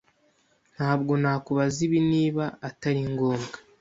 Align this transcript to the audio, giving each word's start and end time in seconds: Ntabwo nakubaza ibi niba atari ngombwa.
Ntabwo 0.75 1.13
nakubaza 1.21 1.77
ibi 1.87 1.99
niba 2.11 2.43
atari 2.69 3.01
ngombwa. 3.11 3.55